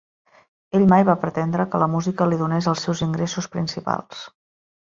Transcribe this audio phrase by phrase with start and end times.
[0.79, 4.27] Ell mai va pretendre que la música li donés els seus ingressos principals.